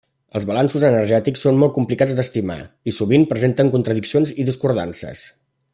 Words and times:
Els 0.37 0.45
balanços 0.51 0.85
energètics 0.87 1.43
són 1.47 1.59
molt 1.63 1.75
complicats 1.75 2.15
d'estimar 2.21 2.57
i 2.93 2.97
sovint 3.01 3.27
presenten 3.35 3.71
contradiccions 3.77 4.33
i 4.45 4.47
discordances. 4.49 5.27